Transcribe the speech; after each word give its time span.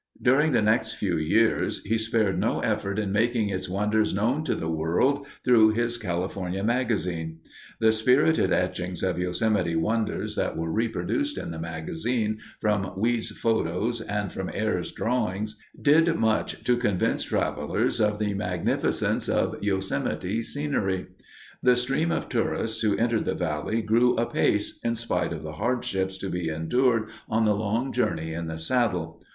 During 0.19 0.51
the 0.51 0.63
next 0.63 0.95
few 0.95 1.15
years 1.19 1.83
he 1.85 1.95
spared 1.99 2.39
no 2.39 2.59
effort 2.61 2.97
in 2.97 3.11
making 3.11 3.49
its 3.49 3.69
wonders 3.69 4.15
known 4.15 4.43
to 4.45 4.55
the 4.55 4.67
world 4.67 5.27
through 5.45 5.73
his 5.73 5.99
California 5.99 6.63
Magazine. 6.63 7.37
The 7.79 7.91
spirited 7.91 8.51
etchings 8.51 9.03
of 9.03 9.19
Yosemite 9.19 9.75
wonders 9.75 10.35
that 10.37 10.57
were 10.57 10.71
reproduced 10.71 11.37
in 11.37 11.51
the 11.51 11.59
magazine 11.59 12.39
from 12.59 12.91
Weed's 12.97 13.29
photos 13.29 14.01
and 14.01 14.31
from 14.31 14.49
Ayres's 14.49 14.91
drawings 14.91 15.55
did 15.79 16.15
much 16.15 16.63
to 16.63 16.77
convince 16.77 17.23
travelers 17.25 17.99
of 18.01 18.17
the 18.17 18.33
magnificence 18.33 19.29
of 19.29 19.55
Yosemite 19.61 20.41
scenery. 20.41 21.09
The 21.61 21.75
stream 21.75 22.11
of 22.11 22.27
tourists 22.27 22.81
who 22.81 22.97
entered 22.97 23.25
the 23.25 23.35
valley 23.35 23.83
grew 23.83 24.15
apace 24.15 24.79
in 24.83 24.95
spite 24.95 25.31
of 25.31 25.43
the 25.43 25.53
hardships 25.61 26.17
to 26.17 26.29
be 26.31 26.49
endured 26.49 27.09
on 27.29 27.45
the 27.45 27.53
long 27.55 27.93
journey 27.93 28.33
in 28.33 28.47
the 28.47 28.57
saddle. 28.57 29.21